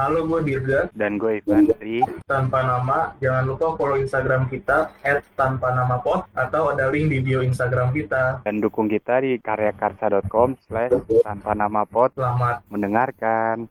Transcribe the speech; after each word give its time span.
Halo, 0.00 0.24
gue 0.24 0.40
Dirga. 0.48 0.88
Dan 0.96 1.20
gue 1.20 1.44
Ivandri. 1.44 2.00
Tanpa 2.24 2.64
nama, 2.64 3.12
jangan 3.20 3.44
lupa 3.44 3.76
follow 3.76 4.00
Instagram 4.00 4.48
kita 4.48 4.88
at 5.04 5.20
tanpa 5.36 5.76
nama 5.76 6.00
pot 6.00 6.24
atau 6.32 6.72
ada 6.72 6.88
link 6.88 7.12
di 7.12 7.20
bio 7.20 7.44
Instagram 7.44 7.92
kita. 7.92 8.40
Dan 8.48 8.64
dukung 8.64 8.88
kita 8.88 9.20
di 9.20 9.36
karyakarsa.com 9.36 10.56
slash 10.64 10.96
tanpa 11.20 11.52
nama 11.52 11.84
pot. 11.84 12.16
Selamat 12.16 12.64
mendengarkan. 12.72 13.68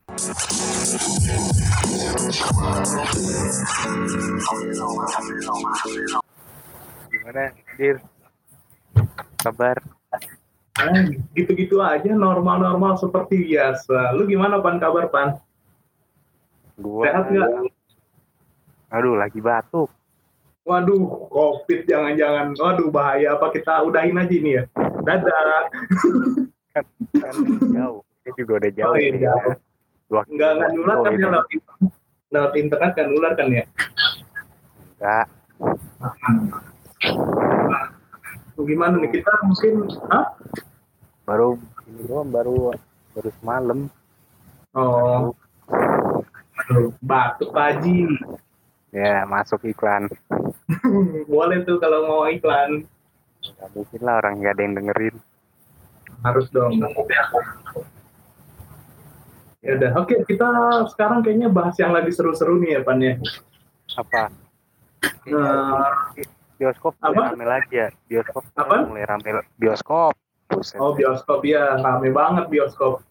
Gimana, 7.10 7.44
Dir? 7.74 7.98
Kabar? 9.42 9.82
Eh, 10.78 11.26
gitu-gitu 11.34 11.82
aja, 11.82 12.14
normal-normal 12.14 13.02
seperti 13.02 13.50
biasa. 13.50 14.14
Lu 14.14 14.30
gimana, 14.30 14.62
Pan? 14.62 14.78
Kabar, 14.78 15.10
Pan? 15.10 15.49
Gua 16.80 17.04
Sehat 17.04 17.26
nggak? 17.27 17.50
Aduh, 18.96 19.16
lagi 19.20 19.40
batuk. 19.44 19.92
Waduh, 20.64 21.30
COVID 21.30 21.80
jangan-jangan. 21.86 22.56
Waduh, 22.56 22.90
bahaya. 22.90 23.36
Apa 23.36 23.52
kita 23.54 23.84
udahin 23.86 24.18
aja 24.18 24.34
ini 24.34 24.58
ya? 24.58 24.64
Dadah. 25.04 25.70
Kan, 26.73 26.86
kan 27.20 27.36
jauh. 27.73 28.02
Ini 28.26 28.32
juga 28.38 28.54
udah 28.64 28.72
jauh. 28.73 28.94
Oh, 28.94 28.98
iya, 28.98 29.10
nih, 29.14 29.22
jauh. 29.26 29.44
ya. 29.46 29.54
Dua 30.10 30.22
Enggak, 30.26 30.52
enggak 30.58 30.72
nular 30.73 30.98
kan 31.06 31.14
ya 31.14 31.28
lewat, 31.30 31.48
lewat 32.34 32.54
internet 32.58 32.92
kan 32.98 33.06
nular 33.14 33.34
kan 33.38 33.48
ya? 33.54 33.64
Enggak. 34.98 35.26
Nah, 37.70 37.86
gimana 38.58 38.96
nih 38.98 39.09
kita 39.22 39.32
mungkin, 39.46 39.73
hah? 40.09 40.28
Baru 41.30 41.62
ini 41.86 42.02
doang, 42.09 42.30
baru 42.34 42.73
baru 43.14 43.30
semalam. 43.38 43.80
Oh, 44.73 45.34
aduh, 46.70 46.94
batuk 47.02 47.50
Pak 47.50 47.82
Haji. 47.82 48.05
Ya, 48.94 49.26
masuk 49.26 49.66
iklan. 49.66 50.05
Boleh 51.34 51.66
tuh 51.66 51.81
kalau 51.81 52.06
mau 52.06 52.23
iklan. 52.30 52.86
Gak 53.42 53.70
mungkin 53.73 54.02
lah 54.06 54.22
orang 54.22 54.38
nggak 54.38 54.53
ada 54.53 54.62
yang 54.62 54.75
dengerin. 54.78 55.16
Harus 56.22 56.45
dong. 56.53 56.78
Ya 59.59 59.72
udah, 59.75 59.92
oke 60.00 60.16
kita 60.23 60.47
sekarang 60.94 61.25
kayaknya 61.25 61.52
bahas 61.52 61.75
yang 61.81 61.92
lagi 61.92 62.12
seru-seru 62.14 62.62
nih 62.62 62.80
ya 62.80 62.81
Pan 62.86 63.00
ya. 63.02 63.17
Apa? 63.97 64.31
Nah, 65.28 66.14
Bioskop 66.59 66.95
Apa? 67.00 67.34
rame 67.34 67.45
lagi 67.47 67.75
ya. 67.75 67.88
Bioskop 68.08 68.44
Apa? 68.56 68.88
mulai 68.88 69.08
rame. 69.08 69.44
Bioskop. 69.56 70.14
Buset. 70.50 70.81
oh 70.81 70.97
bioskop 70.97 71.45
ya, 71.45 71.78
rame 71.78 72.09
banget 72.09 72.50
bioskop. 72.50 73.06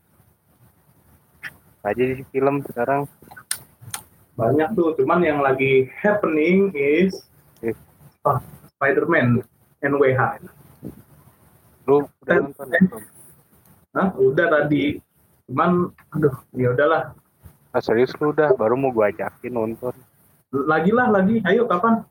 aja 1.86 2.02
di 2.04 2.20
film 2.34 2.60
sekarang 2.66 3.06
Banyak 4.38 4.68
tuh, 4.72 4.94
cuman 4.94 5.18
yang 5.20 5.42
lagi 5.42 5.90
happening 5.92 6.70
is 6.72 7.26
ah, 8.22 8.38
Spider-Man 8.72 9.42
NWH. 9.80 10.38
lu 11.84 12.04
udah 12.22 12.30
Eh, 12.30 12.38
nonton 12.38 12.68
eh. 12.70 12.82
belum? 12.84 13.02
Hah, 13.90 14.08
udah 14.14 14.46
tadi. 14.46 15.00
Cuman, 15.44 15.88
aduh, 16.12 16.34
ya 16.52 16.70
udahlah. 16.70 17.16
ah, 17.68 17.80
serius 17.80 18.12
lu 18.16 18.30
udah 18.30 18.54
baru 18.54 18.76
mau 18.76 18.88
gua 18.88 19.08
ajakin 19.08 19.50
nonton 19.50 19.92
Lagi 20.50 20.88
lah, 20.90 21.08
lagi. 21.08 21.42
Ayo 21.42 21.66
kapan? 21.66 22.04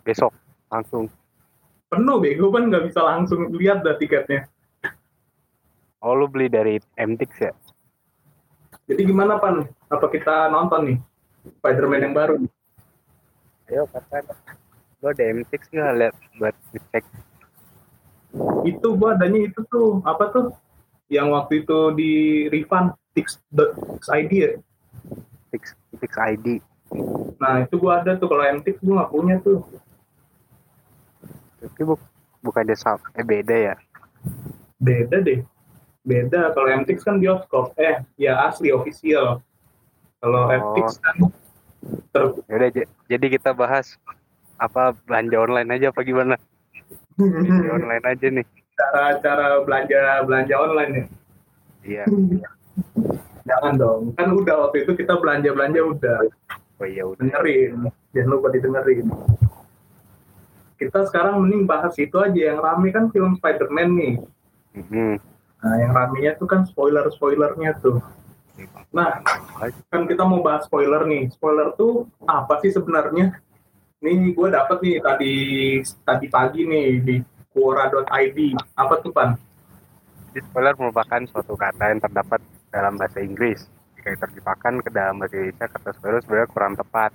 besok 0.00 0.32
langsung 0.66 1.12
Penuh 1.86 2.16
bego 2.18 2.48
kan 2.48 2.66
nggak 2.66 2.88
bisa 2.88 3.00
langsung 3.00 3.52
lihat 3.52 3.80
dah 3.80 3.94
tiketnya. 3.94 4.48
oh 5.98 6.14
lu 6.14 6.24
beli 6.24 6.48
dari 6.48 6.74
MTX 6.96 7.32
ya 7.38 7.52
Jadi 8.86 9.04
gimana 9.04 9.36
pan? 9.36 9.60
Apa 9.86 10.08
kita 10.08 10.48
nonton 10.48 10.80
nih 10.86 10.98
Spider-Man 11.40 12.10
yang 12.10 12.14
baru? 12.16 12.36
ayo 13.70 13.86
kapan 13.86 14.26
lu 15.00 15.06
ada 15.08 15.22
MTX 15.30 15.62
nggak 15.70 15.94
lihat 15.96 16.14
buat 16.36 16.56
ngecek 16.74 17.04
Itu 18.66 18.94
gua 18.94 19.14
adanya 19.18 19.46
itu 19.46 19.60
tuh 19.66 20.02
apa 20.06 20.30
tuh? 20.30 20.54
Yang 21.10 21.26
waktu 21.34 21.52
itu 21.66 21.78
di 21.98 22.12
refund 22.50 22.94
Tix, 23.10 23.42
Tix 23.50 24.06
ID 24.06 24.32
ya. 24.38 24.52
Tix 25.50 25.74
Tix 25.98 26.12
ID 26.14 26.62
Nah 27.38 27.62
itu 27.64 27.74
gua 27.78 28.02
ada 28.02 28.14
tuh 28.18 28.26
kalau 28.30 28.42
MTX 28.42 28.76
gua 28.82 28.94
nggak 29.02 29.12
punya 29.14 29.36
tuh. 29.40 29.62
tapi 31.60 31.84
bu 31.84 31.94
bukan 32.40 32.64
dia 32.64 32.78
sam 32.78 32.96
eh 33.12 33.24
beda 33.24 33.52
ya 33.52 33.74
Beda 34.80 35.20
deh. 35.20 35.44
Beda 36.00 36.56
kalau 36.56 36.72
MTX 36.72 37.04
kan 37.04 37.20
bioskop. 37.20 37.76
Eh 37.76 38.00
ya 38.16 38.48
asli 38.48 38.72
official. 38.72 39.44
Kalau 40.20 40.40
Oh. 40.44 40.52
FTX 40.52 40.88
kan 40.98 41.16
ter 42.12 42.22
Yaudah, 42.46 42.68
jadi 43.06 43.26
kita 43.30 43.50
bahas 43.50 43.96
apa 44.54 44.92
belanja 45.00 45.36
online 45.38 45.68
aja 45.70 45.88
apa 45.88 46.00
gimana 46.02 46.36
belanja 47.16 47.70
online 47.78 48.04
aja 48.06 48.26
nih 48.30 48.46
cara-cara 48.74 49.46
belanja 49.60 50.00
belanja 50.22 50.54
online 50.56 50.92
ya. 50.92 51.04
iya 51.82 52.04
Jangan 53.42 53.74
dong. 53.74 54.00
Kan 54.14 54.30
udah 54.30 54.68
waktu 54.68 54.84
itu 54.84 54.92
kita 54.94 55.16
belanja 55.16 55.48
belanja 55.50 55.80
udah. 55.80 56.18
oh 56.76 56.86
iya 56.86 57.02
udah 57.02 57.16
dengerin 57.18 57.88
jangan 58.10 58.28
lupa 58.30 58.48
didengerin 58.50 59.08
kita 60.76 61.04
sekarang 61.04 61.40
mending 61.40 61.64
bahas 61.64 61.92
itu 61.96 62.16
aja 62.16 62.40
yang 62.46 62.58
rame 62.58 62.88
kan 62.88 63.08
film 63.08 63.36
Spider-Man 63.36 63.88
nih 63.92 64.14
Mhm. 64.70 65.16
nah 65.58 65.74
yang 65.76 65.92
ramenya 65.92 66.32
tuh 66.34 66.46
kan 66.46 66.62
spoiler 66.62 67.04
spoilernya 67.10 67.76
tuh 67.76 68.00
nah 68.88 69.20
kan 69.92 70.02
kita 70.08 70.22
mau 70.24 70.40
bahas 70.40 70.64
spoiler 70.64 71.04
nih 71.04 71.28
spoiler 71.28 71.76
tuh 71.76 72.08
apa 72.24 72.56
sih 72.64 72.72
sebenarnya 72.72 73.36
nih 74.00 74.32
gue 74.32 74.48
dapet 74.48 74.78
nih 74.80 74.96
tadi 75.04 75.34
tadi 76.02 76.26
pagi 76.32 76.64
nih 76.64 76.88
di 77.04 77.16
quora.id 77.52 78.38
apa 78.78 78.94
tuh 79.04 79.12
pan 79.12 79.36
Jadi 80.30 80.46
spoiler 80.46 80.74
merupakan 80.78 81.20
suatu 81.26 81.58
kata 81.58 81.90
yang 81.90 81.98
terdapat 81.98 82.38
dalam 82.70 82.94
bahasa 82.94 83.18
Inggris. 83.18 83.66
Jika 83.98 84.14
diterjemahkan 84.14 84.78
ke 84.86 84.90
dalam 84.94 85.18
bahasa 85.18 85.34
Indonesia, 85.42 85.66
kata 85.66 85.90
spoiler 85.98 86.22
sebenarnya 86.22 86.48
kurang 86.54 86.74
tepat. 86.78 87.10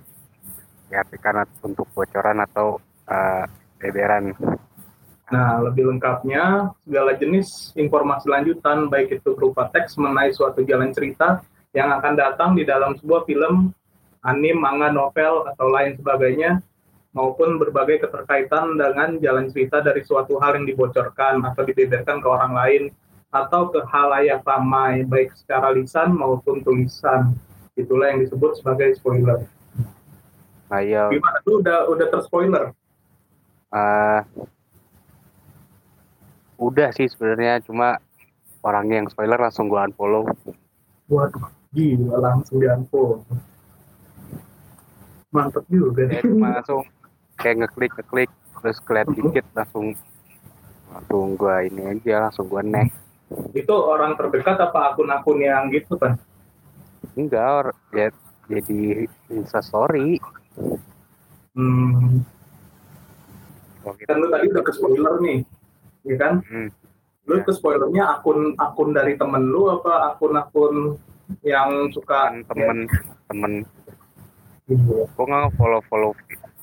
Diartikan 0.92 1.48
untuk 1.64 1.88
bocoran 1.96 2.44
atau 2.44 2.76
beberan. 3.80 4.36
Nah, 5.32 5.58
lebih 5.64 5.90
lengkapnya, 5.90 6.76
segala 6.84 7.16
jenis 7.16 7.72
informasi 7.72 8.28
lanjutan, 8.28 8.92
baik 8.92 9.18
itu 9.18 9.32
berupa 9.32 9.64
teks 9.72 9.96
mengenai 9.96 10.36
suatu 10.36 10.60
jalan 10.60 10.92
cerita 10.92 11.40
yang 11.76 11.92
akan 11.92 12.16
datang 12.16 12.56
di 12.56 12.64
dalam 12.64 12.96
sebuah 12.96 13.28
film, 13.28 13.68
anime, 14.24 14.56
manga, 14.56 14.88
novel, 14.88 15.44
atau 15.52 15.68
lain 15.68 15.92
sebagainya, 16.00 16.64
maupun 17.12 17.60
berbagai 17.60 18.08
keterkaitan 18.08 18.80
dengan 18.80 19.20
jalan 19.20 19.52
cerita 19.52 19.84
dari 19.84 20.00
suatu 20.00 20.40
hal 20.40 20.56
yang 20.56 20.64
dibocorkan 20.64 21.44
atau 21.44 21.62
dibeberkan 21.68 22.24
ke 22.24 22.28
orang 22.32 22.56
lain, 22.56 22.82
atau 23.28 23.68
ke 23.68 23.84
halayak 23.92 24.40
ramai, 24.48 25.04
baik 25.04 25.36
secara 25.36 25.76
lisan 25.76 26.16
maupun 26.16 26.64
tulisan. 26.64 27.36
Itulah 27.76 28.16
yang 28.16 28.24
disebut 28.24 28.56
sebagai 28.56 28.96
spoiler. 28.96 29.44
Nah, 30.72 30.80
ya, 30.80 31.12
Gimana 31.12 31.38
tuh 31.44 31.60
udah 31.60 31.86
udah 31.92 32.06
terspoiler? 32.08 32.72
eh, 33.76 34.20
udah 36.56 36.88
sih 36.96 37.06
sebenarnya 37.12 37.60
cuma 37.68 38.00
orangnya 38.64 39.04
yang 39.04 39.08
spoiler 39.12 39.36
langsung 39.36 39.68
gua 39.68 39.84
unfollow. 39.84 40.24
Waduh, 41.06 41.46
gila 41.74 42.16
langsung 42.20 42.62
di 42.62 42.66
unfollow. 42.66 43.22
Mantep 45.34 45.64
juga 45.68 46.06
Ya, 46.08 46.22
cuma 46.22 46.60
langsung 46.60 46.86
kayak 47.36 47.56
ngeklik 47.66 47.92
ngeklik 47.98 48.30
terus 48.56 48.78
keliat 48.82 49.08
dikit 49.12 49.44
langsung 49.52 49.92
langsung 50.88 51.36
gua 51.36 51.66
ini 51.66 51.82
aja 51.84 52.30
langsung 52.30 52.46
gua 52.48 52.62
next. 52.64 52.96
Itu 53.52 53.74
orang 53.74 54.14
terdekat 54.14 54.56
apa 54.56 54.94
akun-akun 54.94 55.42
yang 55.42 55.68
gitu 55.74 55.98
kan? 55.98 56.16
Enggak, 57.18 57.44
or- 57.44 57.76
ya 57.92 58.08
jadi 58.46 59.10
Insta 59.28 59.60
story. 59.60 60.22
Hmm, 61.56 62.20
Kalau 63.82 63.96
kita 63.96 64.12
kan 64.12 64.16
lu 64.20 64.28
tadi 64.28 64.46
udah 64.52 64.62
ke 64.62 64.72
spoiler 64.76 65.14
nih, 65.24 65.38
ya 66.04 66.16
kan? 66.20 66.34
Hmm. 66.44 66.68
Lu 67.26 67.42
ke 67.42 67.50
spoilernya 67.50 68.20
akun-akun 68.20 68.94
dari 68.94 69.16
temen 69.18 69.50
lu 69.50 69.72
apa 69.72 70.14
akun-akun 70.14 71.00
yang 71.42 71.90
suka 71.90 72.30
kan 72.30 72.42
temen 72.46 72.78
temen 73.26 73.52
Iya. 74.66 75.06
gue 75.06 75.24
nggak 75.30 75.54
follow 75.54 75.78
follow 75.86 76.10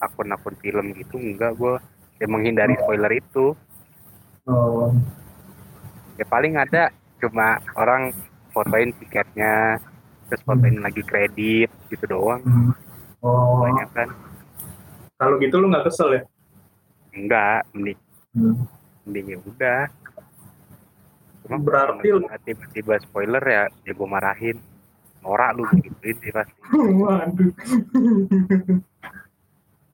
akun-akun 0.04 0.60
film 0.60 0.92
gitu 0.92 1.16
enggak 1.16 1.56
gue 1.56 1.80
ya 2.20 2.28
menghindari 2.28 2.76
spoiler 2.76 3.12
itu 3.16 3.56
Oh, 4.44 4.92
ya 6.20 6.28
paling 6.28 6.60
ada 6.60 6.92
cuma 7.24 7.64
orang 7.80 8.12
fotoin 8.52 8.92
tiketnya 9.00 9.80
terus 10.28 10.44
fotoin 10.44 10.84
lagi 10.84 11.00
kredit 11.00 11.72
gitu 11.88 12.04
doang 12.12 12.44
hmm. 12.44 12.76
oh. 13.24 13.64
banyak 13.64 13.88
kan 13.96 14.12
Kalau 15.16 15.40
gitu 15.40 15.56
lu 15.56 15.72
nggak 15.72 15.88
kesel 15.88 16.12
ya? 16.12 16.22
enggak 17.16 17.64
mending 17.72 18.00
Hmm. 18.36 18.68
mending 19.08 19.26
ya 19.32 19.38
udah 19.48 19.82
cuma 21.44 21.58
Berarti 21.60 22.08
tiba-tiba 22.48 22.96
spoiler 23.04 23.44
ya 23.44 23.64
ya 23.84 23.92
gue 23.92 24.08
marahin. 24.08 24.58
Norak 25.24 25.52
lu 25.56 25.64
gituin 25.84 26.16
sih 26.20 26.32
pasti. 26.36 26.56
Waduh. 26.76 27.52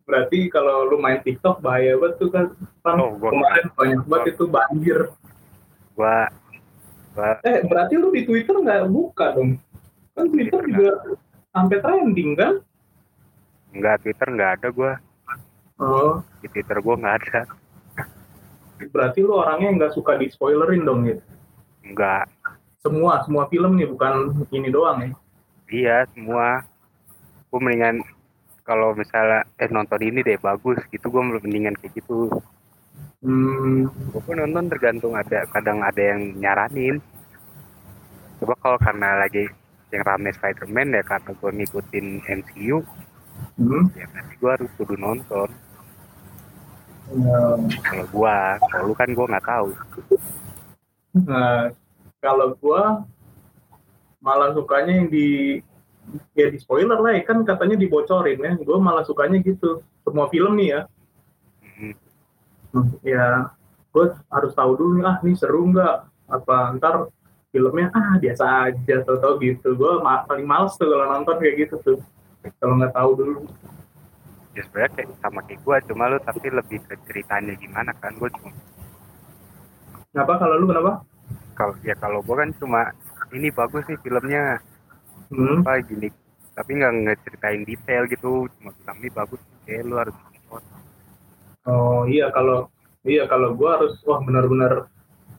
Berarti 0.10 0.40
kalau 0.50 0.90
lu 0.90 0.98
main 0.98 1.22
TikTok 1.22 1.62
bahaya 1.62 1.94
banget 2.02 2.18
tuh 2.18 2.30
kan? 2.34 2.46
Bang. 2.82 2.98
Oh, 2.98 3.14
gua 3.22 3.30
kemarin 3.30 3.66
banyak 3.78 4.02
banget 4.10 4.34
itu 4.34 4.46
banjir. 4.50 5.00
gua 5.94 6.32
gua 7.14 7.36
eh 7.44 7.60
berarti 7.68 7.94
lu 8.00 8.10
di 8.10 8.26
Twitter 8.26 8.56
nggak 8.58 8.90
buka 8.90 9.38
dong? 9.38 9.62
Kan 10.18 10.26
Twitter 10.34 10.66
juga 10.66 10.92
sampai 11.54 11.78
trending 11.78 12.32
kan? 12.34 12.54
Nggak 13.70 14.02
Twitter 14.02 14.28
nggak 14.34 14.52
ada 14.58 14.68
gua. 14.74 14.94
Oh. 15.78 16.26
Di 16.42 16.48
Twitter 16.50 16.82
gua 16.82 16.96
nggak 16.98 17.16
ada. 17.22 17.42
Berarti 18.90 19.20
lu 19.22 19.38
orangnya 19.38 19.70
nggak 19.78 19.94
suka 19.94 20.18
di 20.18 20.26
spoilerin 20.34 20.90
dong 20.90 21.06
gitu 21.06 21.22
nggak 21.94 22.26
semua 22.80 23.22
semua 23.28 23.44
film 23.52 23.76
nih 23.76 23.88
bukan 23.92 24.32
ini 24.56 24.72
doang 24.72 24.98
ya 25.04 25.10
iya 25.70 26.04
semua. 26.12 26.66
Gua 27.50 27.60
mendingan 27.62 28.02
kalau 28.66 28.94
misalnya 28.94 29.46
eh 29.58 29.70
nonton 29.70 30.02
ini 30.02 30.26
deh 30.26 30.38
bagus. 30.42 30.78
Gitu 30.90 31.06
gua 31.10 31.26
mendingan 31.26 31.78
kayak 31.78 31.94
gitu. 31.98 32.30
Hmm, 33.20 33.84
gue 34.16 34.22
pun 34.24 34.40
nonton 34.40 34.72
tergantung 34.72 35.12
ada 35.12 35.44
kadang 35.52 35.84
ada 35.84 36.00
yang 36.00 36.40
nyaranin. 36.40 37.04
Coba 38.40 38.56
kalau 38.64 38.80
karena 38.80 39.20
lagi 39.20 39.44
yang 39.92 40.04
rame 40.08 40.32
Spider-Man 40.32 40.96
ya 40.96 41.04
karena 41.04 41.32
gue 41.34 41.52
ngikutin 41.60 42.06
MCU 42.24 42.78
hmm. 43.58 43.84
ya 43.98 44.06
nanti 44.14 44.34
gue 44.40 44.52
harus 44.54 44.72
kudu 44.80 44.96
nonton. 44.96 45.50
Ya, 47.10 47.42
kalau 47.84 48.06
gue 48.08 48.36
kalau 48.70 48.84
lu 48.88 48.94
kan 48.96 49.10
gue 49.12 49.26
nggak 49.28 49.48
tahu 49.50 49.68
Nah, 51.26 51.72
kalau 52.20 52.56
gua 52.60 53.04
malah 54.20 54.52
sukanya 54.52 55.00
yang 55.00 55.08
di 55.08 55.60
ya 56.34 56.50
di 56.50 56.58
spoiler 56.58 56.98
lah 57.00 57.14
ya 57.16 57.24
kan 57.24 57.42
katanya 57.48 57.76
dibocorin 57.80 58.40
ya. 58.40 58.54
Gua 58.62 58.78
malah 58.80 59.04
sukanya 59.08 59.40
gitu. 59.42 59.84
Semua 60.04 60.28
film 60.32 60.56
nih 60.60 60.68
ya. 60.76 60.82
Hmm, 61.64 61.94
Ya, 63.02 63.50
gue 63.90 64.06
harus 64.30 64.54
tahu 64.54 64.78
dulu 64.78 65.02
ah 65.02 65.18
ini 65.26 65.34
seru 65.34 65.66
nggak? 65.74 65.96
Apa 66.30 66.78
ntar 66.78 67.10
filmnya 67.50 67.90
ah 67.98 68.22
biasa 68.22 68.70
aja 68.70 68.96
tau-tau 69.02 69.42
gitu. 69.42 69.74
Gue 69.74 69.98
ma 70.06 70.22
paling 70.30 70.46
males 70.46 70.78
tuh 70.78 70.86
kalau 70.86 71.10
nonton 71.10 71.36
kayak 71.42 71.56
gitu 71.66 71.76
tuh. 71.82 71.98
Kalau 72.62 72.78
nggak 72.78 72.94
tahu 72.94 73.10
dulu. 73.18 73.40
Ya 74.54 74.62
sebenarnya 74.66 74.92
kayak 74.98 75.10
sama 75.22 75.42
kayak 75.46 75.62
gue 75.66 75.76
cuma 75.90 76.04
lu 76.10 76.18
tapi 76.22 76.48
lebih 76.50 76.80
ke 76.86 76.96
ceritanya 77.10 77.54
gimana 77.58 77.92
kan 77.98 78.14
gue 78.18 78.30
cuma 78.38 78.50
kenapa? 80.14 80.34
Kalau 80.42 80.56
lu 80.62 80.66
kenapa 80.70 80.92
kalau 81.60 81.76
ya 81.84 81.96
kalau 82.00 82.24
gue 82.24 82.36
kan 82.40 82.50
cuma 82.56 82.96
ini 83.36 83.52
bagus 83.52 83.84
nih 83.92 84.00
filmnya. 84.00 84.64
Hmm? 85.30 85.62
apa 85.62 85.86
gini. 85.86 86.10
Tapi 86.58 86.72
nggak 86.76 86.94
ngeceritain 87.06 87.62
detail 87.68 88.04
gitu. 88.10 88.50
Cuma 88.58 88.74
bilang 88.74 88.98
ini 89.04 89.10
bagus 89.14 89.42
kayak 89.68 89.84
lu 89.86 89.96
harus 90.00 90.16
Oh 91.70 92.08
iya 92.10 92.34
kalau 92.34 92.66
iya 93.06 93.30
kalau 93.30 93.54
gua 93.54 93.78
harus 93.78 93.94
wah 94.08 94.18
benar-benar 94.26 94.90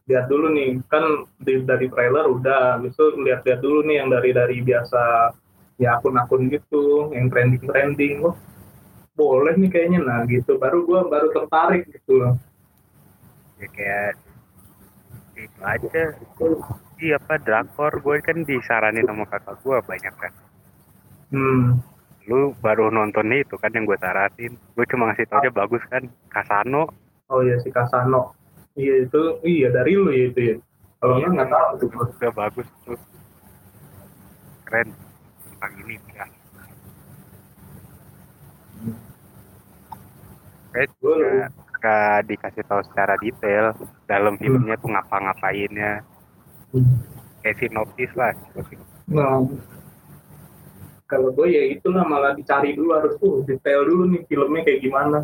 lihat 0.06 0.30
dulu 0.30 0.54
nih. 0.54 0.78
Kan 0.86 1.26
di, 1.42 1.66
dari 1.66 1.90
trailer 1.90 2.30
udah 2.30 2.78
habis 2.78 2.94
itu 2.94 3.06
lihat-lihat 3.18 3.60
dulu 3.60 3.82
nih 3.82 3.96
yang 3.98 4.08
dari 4.14 4.30
dari 4.30 4.56
biasa 4.62 5.34
ya 5.80 5.98
akun-akun 5.98 6.46
gitu 6.54 7.10
yang 7.10 7.26
trending-trending. 7.26 8.22
Wah 8.22 8.36
boleh 9.18 9.58
nih 9.58 9.70
kayaknya. 9.74 10.00
Nah 10.06 10.22
gitu. 10.30 10.54
Baru 10.54 10.86
gua 10.86 11.10
baru 11.10 11.34
tertarik 11.34 11.90
gitu 11.90 12.22
loh. 12.22 12.34
Ya 13.58 13.68
kayak 13.74 14.29
itu 15.40 15.58
aja. 15.60 16.02
Iya 16.96 17.16
apa 17.16 17.34
drakor. 17.40 17.92
Gue 18.00 18.20
kan 18.20 18.44
disaranin 18.44 19.04
sama 19.04 19.24
kakak 19.24 19.56
gue 19.60 19.76
banyak 19.80 20.14
kan. 20.16 20.32
Hmm. 21.30 21.80
Lu 22.28 22.52
baru 22.58 22.92
nonton 22.92 23.32
itu 23.32 23.56
kan 23.56 23.72
yang 23.72 23.88
gue 23.88 23.96
saranin. 23.96 24.54
Gue 24.76 24.84
cuma 24.86 25.08
ngasih 25.08 25.24
tau 25.26 25.40
aja 25.40 25.50
bagus 25.50 25.82
kan. 25.88 26.04
Kasano. 26.28 26.92
Oh 27.26 27.40
iya 27.40 27.56
si 27.58 27.70
Kasano. 27.70 28.34
Iya 28.74 29.06
itu 29.06 29.22
iya 29.42 29.68
dari 29.70 29.96
lu 29.96 30.10
ya 30.10 30.24
itu 30.28 30.40
ya. 30.40 30.56
Kalau 31.00 31.16
Iya. 31.16 31.28
nggak 31.32 31.48
tahu 31.48 31.88
gua. 31.88 32.04
udah 32.12 32.32
bagus 32.36 32.68
tuh. 32.84 32.98
Keren. 34.68 34.88
Tentang 35.40 35.72
ini 35.80 35.96
ya. 36.12 36.24
Kayak 40.70 40.90
Gua- 41.02 41.09
nggak 41.80 42.28
dikasih 42.28 42.62
tahu 42.62 42.84
secara 42.84 43.16
detail 43.16 43.72
dalam 44.04 44.36
filmnya 44.36 44.76
tuh 44.76 44.92
ngapa-ngapainnya 44.92 46.04
Hmm. 46.70 46.86
kayak 47.42 47.56
sinopsis 47.58 48.12
lah 48.14 48.30
Nah, 49.10 49.42
kalau 51.04 51.34
gue 51.34 51.50
ya 51.50 51.66
itulah 51.66 52.06
malah 52.06 52.30
dicari 52.30 52.78
dulu 52.78 52.94
harus 52.94 53.18
tuh 53.18 53.42
detail 53.42 53.82
dulu 53.82 54.06
nih 54.06 54.22
filmnya 54.28 54.62
kayak 54.62 54.78
gimana. 54.78 55.18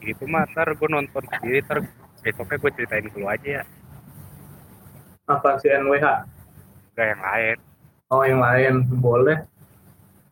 itu 0.00 0.24
mah 0.24 0.48
ntar 0.50 0.72
gue 0.72 0.88
nonton 0.88 1.22
sendiri 1.28 1.60
ntar 1.62 1.78
besoknya 2.18 2.56
gue 2.56 2.70
ceritain 2.74 3.06
ke 3.06 3.18
lu 3.20 3.28
aja 3.28 3.48
ya 3.60 3.64
Apa 5.28 5.60
si 5.60 5.68
NWH? 5.68 6.06
enggak 6.90 7.06
yang 7.12 7.22
lain 7.22 7.56
Oh 8.08 8.22
yang 8.24 8.40
lain 8.40 8.74
boleh. 8.96 9.44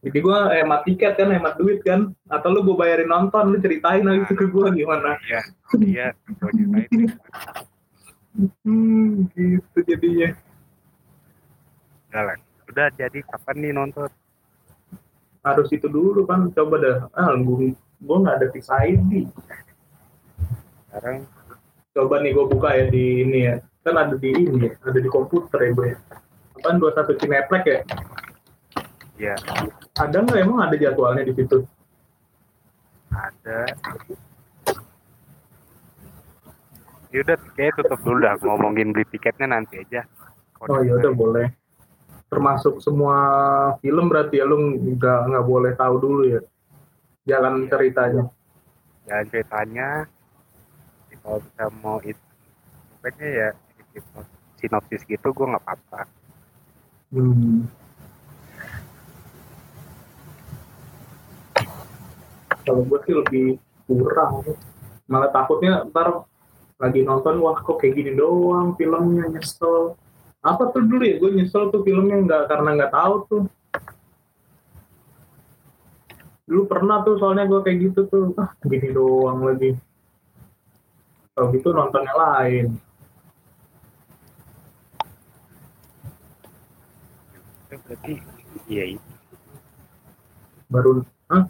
Jadi 0.00 0.16
gue 0.16 0.38
hemat 0.56 0.80
tiket 0.88 1.12
kan, 1.14 1.28
hemat 1.28 1.60
duit 1.60 1.84
kan. 1.84 2.16
Atau 2.26 2.48
lu 2.50 2.64
gue 2.64 2.72
bayarin 2.72 3.04
nonton, 3.06 3.52
lu 3.52 3.60
ceritain 3.60 4.00
lagi 4.00 4.24
tuh 4.26 4.36
ke 4.36 4.46
gue 4.48 4.66
gimana. 4.74 5.20
iya 5.28 5.40
iya 5.76 6.06
gue 6.26 6.50
ceritain 6.50 7.10
Hmm, 8.64 9.26
gitu 9.34 9.78
jadinya. 9.84 10.30
udah 12.10 12.22
lah 12.26 12.36
udah 12.66 12.86
jadi 12.94 13.18
kapan 13.22 13.56
nih 13.58 13.72
nonton 13.74 14.10
Harus 15.42 15.70
itu 15.70 15.86
dulu 15.86 16.22
kan, 16.24 16.46
coba 16.50 16.76
dah. 16.78 16.96
Ah, 17.12 17.34
gue 17.34 17.72
gue 17.76 18.16
nggak 18.22 18.36
ada 18.40 18.46
Fix 18.54 18.70
ID. 18.70 19.24
sekarang 20.90 21.22
Coba 21.90 22.22
nih 22.22 22.30
gue 22.32 22.46
buka 22.46 22.70
ya 22.72 22.84
di 22.88 23.26
ini 23.26 23.38
ya. 23.46 23.56
Kan 23.82 23.96
ada 23.96 24.14
di 24.14 24.30
ini 24.30 24.68
ya, 24.68 24.72
ada 24.84 24.98
di 25.00 25.08
komputer 25.08 25.58
ya 25.60 25.70
gue 25.72 25.86
ya. 25.90 25.96
Apaan 26.54 26.76
21 26.78 27.18
Cineplek 27.18 27.64
ya? 27.66 27.78
Ya 29.20 29.36
Ada 30.00 30.16
nggak? 30.24 30.38
Emang 30.40 30.58
ada 30.64 30.76
jadwalnya 30.80 31.28
di 31.28 31.36
situ? 31.36 31.60
ada. 33.10 33.60
Ya 37.10 37.18
udah 37.26 37.36
kayak 37.58 37.74
tutup 37.82 38.00
dulu 38.06 38.22
dah. 38.22 38.38
Ngomongin 38.38 38.94
beli 38.94 39.04
tiketnya 39.10 39.50
nanti 39.50 39.82
aja. 39.82 40.06
Oh 40.62 40.78
iya 40.78 40.94
udah 40.94 41.12
boleh. 41.12 41.46
Termasuk 42.30 42.78
semua 42.78 43.16
film 43.82 44.06
berarti 44.06 44.38
ya 44.38 44.46
lu 44.46 44.78
nggak 44.78 45.20
nggak 45.34 45.46
boleh 45.46 45.72
tahu 45.74 45.94
dulu 45.98 46.22
ya. 46.30 46.40
Jalan 47.26 47.66
ceritanya. 47.66 48.30
jalan 49.10 49.26
ceritanya. 49.26 49.88
Ya, 51.10 51.16
kalau 51.18 51.38
bisa 51.42 51.64
mau 51.82 51.98
itu 52.06 52.22
pokoknya 53.00 53.26
ya 53.26 53.48
sinopsis 54.62 55.02
gitu 55.08 55.34
gue 55.34 55.46
nggak 55.50 55.64
apa-apa. 55.66 56.06
Hmm. 57.10 57.66
Kalau 62.64 62.82
gue 62.84 62.98
sih 63.06 63.14
lebih 63.16 63.46
kurang. 63.88 64.44
Malah 65.10 65.30
takutnya 65.32 65.84
ntar 65.90 66.24
lagi 66.80 67.04
nonton 67.04 67.44
wah 67.44 67.58
kok 67.60 67.76
kayak 67.80 67.98
gini 67.98 68.12
doang 68.16 68.76
filmnya 68.76 69.28
nyesel. 69.28 69.96
Apa 70.40 70.72
tuh 70.72 70.84
dulu 70.84 71.04
ya 71.04 71.20
gue 71.20 71.30
nyesel 71.36 71.68
tuh 71.68 71.84
filmnya 71.84 72.24
nggak 72.24 72.42
karena 72.48 72.70
nggak 72.76 72.92
tahu 72.94 73.14
tuh. 73.28 73.42
Dulu 76.48 76.62
pernah 76.66 77.04
tuh 77.06 77.20
soalnya 77.20 77.46
gue 77.46 77.60
kayak 77.62 77.78
gitu 77.90 78.00
tuh 78.08 78.32
ah 78.40 78.50
gini 78.64 78.88
doang 78.90 79.44
lagi. 79.44 79.76
Kalau 81.36 81.46
gitu 81.52 81.68
nontonnya 81.72 82.14
lain. 82.16 82.80
berarti 87.70 88.12
iya 88.70 88.94
itu 88.94 89.10
Baru 90.70 91.02
Hah? 91.26 91.46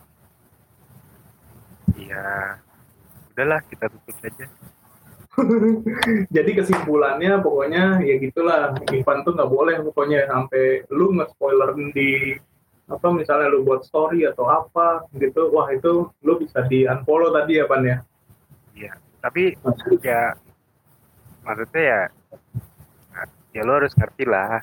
Iya 2.11 2.59
udahlah 3.31 3.63
kita 3.71 3.87
tutup 3.87 4.17
saja. 4.19 4.47
Jadi 6.35 6.51
kesimpulannya 6.59 7.39
pokoknya 7.39 8.03
ya 8.03 8.19
gitulah. 8.19 8.75
Ivan 8.91 9.23
tuh 9.23 9.39
nggak 9.39 9.51
boleh 9.51 9.77
pokoknya 9.87 10.27
sampai 10.27 10.83
lu 10.91 11.15
nge-spoiler 11.15 11.71
di 11.95 12.35
apa 12.91 13.07
misalnya 13.15 13.55
lu 13.55 13.63
buat 13.63 13.87
story 13.87 14.27
atau 14.27 14.51
apa 14.51 15.07
gitu. 15.15 15.55
Wah 15.55 15.71
itu 15.71 16.11
lu 16.27 16.33
bisa 16.43 16.67
di 16.67 16.83
unfollow 16.83 17.31
tadi 17.31 17.63
ya 17.63 17.65
Pan 17.71 17.87
ya? 17.87 17.97
Iya 18.75 18.93
tapi 19.23 19.55
ya 20.01 20.35
maksudnya 21.45 21.83
ya 21.85 22.03
ya 23.55 23.63
lo 23.63 23.79
harus 23.79 23.95
ngerti 23.95 24.25
lah. 24.27 24.61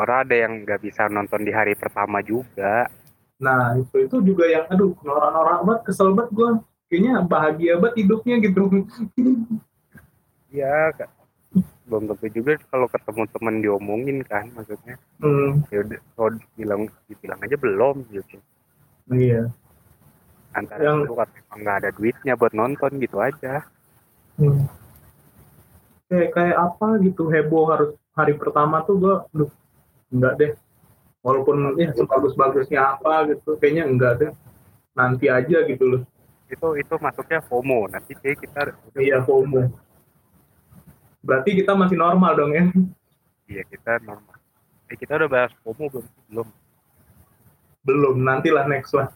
Orang 0.00 0.24
ada 0.24 0.32
yang 0.32 0.64
nggak 0.64 0.80
bisa 0.80 1.12
nonton 1.12 1.44
di 1.44 1.52
hari 1.52 1.76
pertama 1.76 2.24
juga 2.24 2.88
nah 3.40 3.72
itu 3.74 4.04
itu 4.04 4.16
juga 4.20 4.44
yang 4.44 4.68
aduh 4.68 4.92
norak-norak 5.00 5.58
banget 5.64 5.80
kesel 5.88 6.12
banget 6.12 6.30
gue 6.36 6.50
kayaknya 6.92 7.24
bahagia 7.24 7.80
banget 7.80 8.04
hidupnya 8.04 8.36
gitu. 8.44 8.62
Ya 10.50 10.90
ka- 10.92 11.06
belum 11.86 12.10
tentu 12.10 12.26
juga 12.42 12.58
kalau 12.70 12.90
ketemu 12.90 13.22
teman 13.30 13.54
diomongin 13.62 14.18
kan 14.26 14.50
maksudnya. 14.50 14.98
Hmm, 15.22 15.62
ya 15.70 15.86
udah 15.86 16.00
kalau 16.18 16.30
bilang 16.58 16.82
dibilang 17.06 17.38
aja 17.38 17.54
belum 17.54 17.96
gitu. 18.10 18.36
Iya. 19.14 19.46
Antara 20.50 20.82
Yang- 20.82 21.06
itu 21.06 21.12
emang 21.14 21.58
nggak 21.62 21.76
ada 21.82 21.90
duitnya 21.94 22.34
buat 22.34 22.50
nonton 22.50 22.98
gitu 22.98 23.22
aja. 23.22 23.62
Hmm. 24.42 24.66
Kayak 26.10 26.34
kayak 26.34 26.56
apa 26.58 26.98
gitu 27.06 27.30
heboh 27.30 27.70
harus 27.70 27.90
hari 28.18 28.34
pertama 28.34 28.82
tuh 28.82 28.98
gua 28.98 29.16
duh, 29.30 29.50
enggak 30.10 30.34
deh. 30.34 30.52
Walaupun 31.20 31.76
ya 31.76 31.92
sebagus-bagusnya 31.92 32.96
apa 32.96 33.28
gitu, 33.28 33.56
kayaknya 33.60 33.84
enggak 33.84 34.12
deh. 34.20 34.32
Nanti 34.96 35.28
aja 35.28 35.64
gitu 35.68 35.84
loh. 35.86 36.02
itu 36.50 36.66
itu 36.82 36.94
masuknya 36.98 37.38
FOMO 37.46 37.86
nanti 37.94 38.10
kayak 38.18 38.42
kita 38.42 38.74
Iya 38.98 39.22
FOMO. 39.22 39.70
Berarti 41.22 41.54
kita 41.54 41.78
masih 41.78 41.94
normal 41.94 42.34
dong 42.34 42.50
ya. 42.50 42.64
iya 43.46 43.62
kita 43.66 44.02
normal 44.02 44.34
eh 44.90 44.98
kita 44.98 45.14
udah 45.14 45.30
bahas 45.30 45.54
FOMO 45.62 45.86
belum 45.86 46.06
belum 46.26 46.48
Belum, 47.80 48.20
nantilah 48.20 48.68
next 48.68 48.92
lah. 48.92 49.08